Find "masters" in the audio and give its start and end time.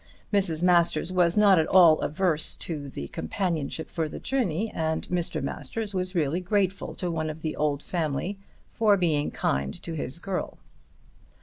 0.63-1.11, 5.43-5.93